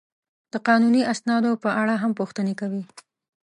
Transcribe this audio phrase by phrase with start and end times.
[0.53, 2.83] د قانوني اسنادو په اړه هم پوښتنې کوي.